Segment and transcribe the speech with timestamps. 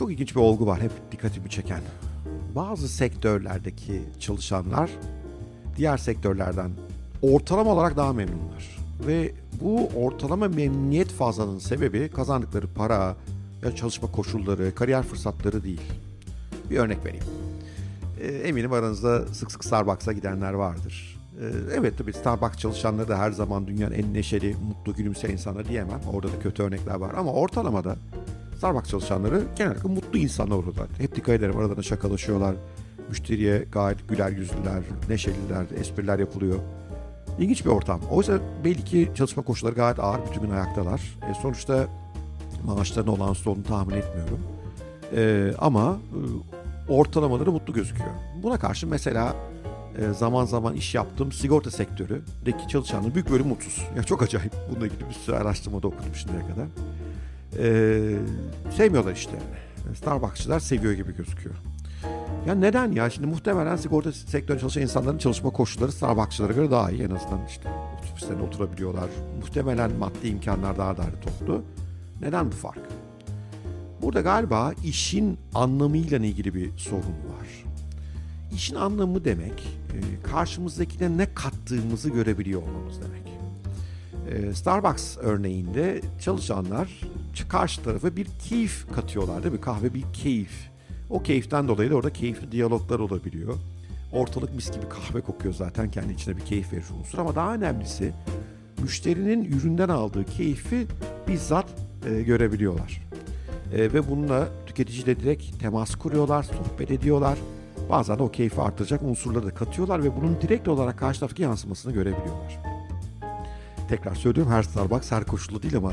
[0.00, 1.80] Çok ilginç bir olgu var hep dikkatimi çeken.
[2.54, 4.90] Bazı sektörlerdeki çalışanlar
[5.76, 6.70] diğer sektörlerden
[7.22, 8.78] ortalama olarak daha memnunlar.
[9.06, 13.16] Ve bu ortalama memnuniyet fazlalığının sebebi kazandıkları para
[13.64, 15.92] ya çalışma koşulları, kariyer fırsatları değil.
[16.70, 17.24] Bir örnek vereyim.
[18.20, 21.18] Ee, eminim aranızda sık sık Starbucks'a gidenler vardır.
[21.40, 21.44] Ee,
[21.74, 26.00] evet tabii Starbucks çalışanları da her zaman dünyanın en neşeli, mutlu, gülümseyen insanlar diyemem.
[26.12, 27.96] Orada da kötü örnekler var ama ortalamada
[28.60, 30.86] Starbucks çalışanları genellikle mutlu insanlar olurlar.
[30.98, 32.54] Hep dikkat ederim aralarında şakalaşıyorlar.
[33.08, 36.58] Müşteriye gayet güler yüzlüler, neşeliler, espriler yapılıyor.
[37.38, 38.00] İlginç bir ortam.
[38.10, 41.00] Oysa belli ki çalışma koşulları gayet ağır, bütün gün ayaktalar.
[41.30, 41.86] E, sonuçta
[42.64, 44.40] maaşlarının olan olduğunu tahmin etmiyorum.
[45.16, 45.98] E, ama
[46.88, 48.10] e, ortalamaları mutlu gözüküyor.
[48.42, 49.36] Buna karşı mesela
[49.98, 53.82] e, zaman zaman iş yaptığım sigorta sektöründeki çalışanların büyük bölümü mutsuz.
[53.96, 54.52] Ya çok acayip.
[54.70, 56.66] Bununla ilgili bir sürü araştırmada okudum şimdiye kadar.
[57.58, 58.16] E,
[58.76, 59.96] sevmiyorlar işlerini.
[59.96, 61.54] Starbucksçılar seviyor gibi gözüküyor.
[62.46, 63.10] Ya neden ya?
[63.10, 67.02] Şimdi muhtemelen sigorta sektöründe çalışan insanların çalışma koşulları Starbucks'çılara göre daha iyi.
[67.02, 67.70] En azından işte
[68.12, 69.10] ofislerine oturabiliyorlar.
[69.40, 71.62] Muhtemelen maddi imkanlar daha da toplu.
[72.20, 72.78] Neden bu fark?
[74.02, 77.64] Burada galiba işin anlamıyla ilgili bir sorun var.
[78.54, 83.30] İşin anlamı demek e, karşımızdakine ne kattığımızı görebiliyor olmamız demek.
[84.30, 87.00] E, Starbucks örneğinde çalışanlar
[87.48, 89.60] karşı tarafa bir keyif katıyorlar değil mi?
[89.60, 90.70] Kahve bir keyif.
[91.10, 93.54] O keyiften dolayı da orada keyifli diyaloglar olabiliyor.
[94.12, 98.12] Ortalık mis gibi kahve kokuyor zaten kendi içine bir keyif verici unsur ama daha önemlisi
[98.82, 100.86] müşterinin üründen aldığı keyfi
[101.28, 101.66] bizzat
[102.06, 103.02] e, görebiliyorlar.
[103.74, 107.38] E, ve bununla tüketiciyle direkt temas kuruyorlar, sohbet ediyorlar.
[107.90, 111.92] Bazen de o keyfi artıracak unsurları da katıyorlar ve bunun direkt olarak karşı taraftaki yansımasını
[111.92, 112.58] görebiliyorlar.
[113.88, 115.92] Tekrar söylüyorum her Starbucks her koşulda değil ama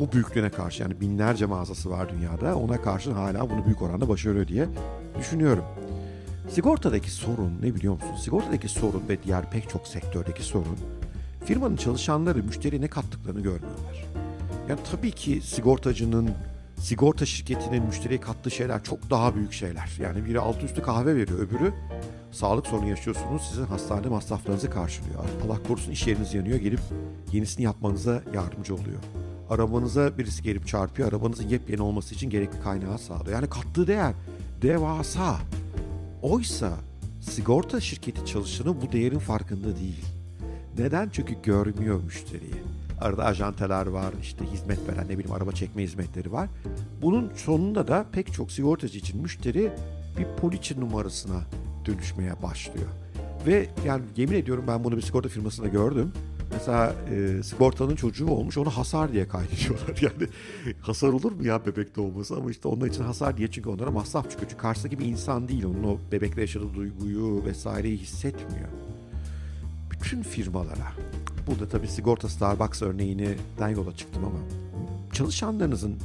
[0.00, 4.48] bu büyüklüğüne karşı yani binlerce mağazası var dünyada ona karşı hala bunu büyük oranda başarıyor
[4.48, 4.68] diye
[5.18, 5.64] düşünüyorum.
[6.48, 8.16] Sigortadaki sorun ne biliyor musun?
[8.20, 10.78] Sigortadaki sorun ve diğer pek çok sektördeki sorun
[11.44, 14.04] firmanın çalışanları müşteriye ne kattıklarını görmüyorlar.
[14.68, 16.30] Yani tabii ki sigortacının
[16.78, 19.90] sigorta şirketinin müşteriye kattığı şeyler çok daha büyük şeyler.
[20.00, 21.72] Yani biri altı üstü kahve veriyor, öbürü
[22.32, 25.24] sağlık sorunu yaşıyorsunuz, sizin hastane masraflarınızı karşılıyor.
[25.46, 26.80] Allah korusun iş yeriniz yanıyor, gelip
[27.32, 29.00] yenisini yapmanıza yardımcı oluyor.
[29.50, 33.36] Arabanıza birisi gelip çarpıyor, arabanızın yepyeni olması için gerekli kaynağı sağlıyor.
[33.36, 34.14] Yani kattığı değer
[34.62, 35.36] devasa.
[36.22, 36.72] Oysa
[37.20, 40.04] sigorta şirketi çalışanı bu değerin farkında değil.
[40.78, 41.08] Neden?
[41.12, 42.62] Çünkü görmüyor müşteriyi.
[43.00, 46.48] Arada ajanteler var, işte hizmet veren ne bileyim araba çekme hizmetleri var.
[47.02, 49.72] Bunun sonunda da pek çok sigortacı için müşteri
[50.18, 51.40] bir poliçe numarasına
[51.86, 52.88] dönüşmeye başlıyor.
[53.46, 56.12] Ve yani yemin ediyorum ben bunu bir sigorta firmasında gördüm.
[56.52, 59.96] Mesela e, sigortanın çocuğu olmuş onu hasar diye kaydediyorlar.
[60.02, 60.28] Yani
[60.80, 64.30] hasar olur mu ya bebekte olması ama işte onlar için hasar diye çünkü onlara masraf
[64.30, 64.50] çıkıyor.
[64.50, 65.64] Çünkü karşısındaki bir insan değil.
[65.64, 68.68] Onun o bebekle yaşadığı duyguyu vesaireyi hissetmiyor.
[69.90, 70.92] Bütün firmalara
[71.46, 74.38] burada tabii sigorta Starbucks örneğinden yola çıktım ama
[75.12, 75.96] çalışanlarınızın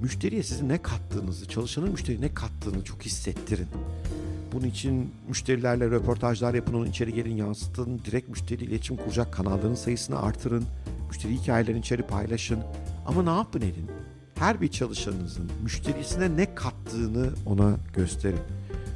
[0.00, 3.68] müşteriye sizin ne kattığınızı, çalışanın müşteriye ne kattığını çok hissettirin.
[4.52, 10.22] Bunun için müşterilerle röportajlar yapın, onu içeri gelin yansıtın, direkt müşteri iletişim kuracak kanalların sayısını
[10.22, 10.64] artırın,
[11.08, 12.58] müşteri hikayelerini içeri paylaşın.
[13.06, 13.90] Ama ne yapın edin?
[14.34, 18.40] Her bir çalışanınızın müşterisine ne kattığını ona gösterin.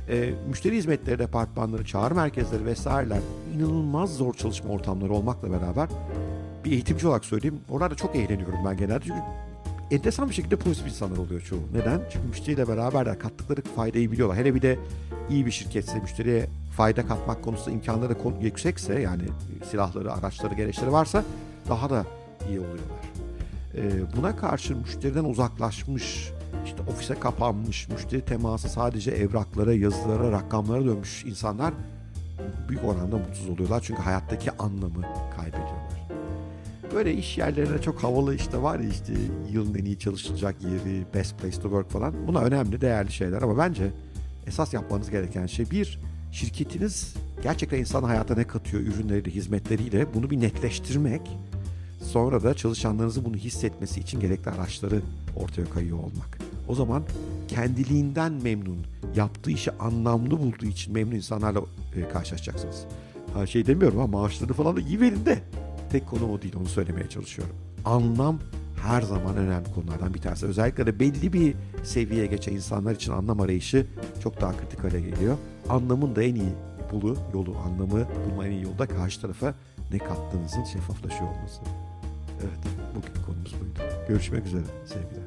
[0.09, 3.21] E, müşteri hizmetleri departmanları, çağrı merkezleri vesaireler
[3.57, 5.89] inanılmaz zor çalışma ortamları olmakla beraber
[6.65, 7.61] bir eğitimci olarak söyleyeyim.
[7.71, 9.05] Oralarda çok eğleniyorum ben genelde.
[9.05, 9.21] Çünkü
[9.91, 11.61] enteresan bir şekilde pozitif insanlar oluyor çoğu.
[11.75, 12.01] Neden?
[12.13, 14.39] Çünkü müşteriyle beraber de kattıkları faydayı biliyorlar.
[14.39, 14.79] Hele bir de
[15.31, 19.23] iyi bir şirketse, müşteriye fayda katmak konusunda imkanları yüksekse yani
[19.71, 21.25] silahları, araçları, gereçleri varsa
[21.69, 22.07] daha da
[22.49, 23.11] iyi oluyorlar.
[23.77, 26.31] Ee, buna karşı müşteriden uzaklaşmış,
[26.65, 31.75] işte ofise kapanmış, müşteri teması sadece evraklara, yazılara, rakamlara dönmüş insanlar
[32.69, 33.81] büyük oranda mutsuz oluyorlar.
[33.87, 35.03] Çünkü hayattaki anlamı
[35.37, 36.20] kaybediyorlar.
[36.95, 39.13] Böyle iş yerlerine çok havalı işte var ya işte
[39.53, 42.15] yılın en iyi çalışılacak yeri, best place to work falan.
[42.27, 43.91] Buna önemli, değerli şeyler ama bence
[44.47, 46.01] esas yapmanız gereken şey bir,
[46.33, 51.23] şirketiniz gerçekten insan hayata ne katıyor ürünleriyle, hizmetleriyle bunu bir netleştirmek.
[52.03, 55.01] Sonra da çalışanlarınızın bunu hissetmesi için gerekli araçları
[55.37, 56.39] ortaya koyuyor olmak.
[56.69, 57.03] O zaman
[57.49, 58.79] kendiliğinden memnun,
[59.17, 61.61] yaptığı işi anlamlı bulduğu için memnun insanlarla
[61.97, 62.85] e, karşılaşacaksınız.
[63.35, 65.39] Ha şey demiyorum ama maaşları falan da iyi verin de.
[65.93, 67.55] Tek konu o değil onu söylemeye çalışıyorum.
[67.85, 68.39] Anlam
[68.83, 70.47] her zaman önemli konulardan bir tanesi.
[70.47, 73.87] Özellikle de belli bir seviyeye geçen insanlar için anlam arayışı
[74.23, 75.37] çok daha kritik hale geliyor.
[75.69, 76.53] Anlamın da en iyi
[76.93, 79.55] bulu, yolu, anlamı bulma en iyi yolda karşı tarafa
[79.93, 81.61] ne kattığınızın şeffaflaşıyor olması.
[82.41, 83.81] Evet, bugün konumuz buydu.
[84.09, 85.25] Görüşmek üzere sevgiler.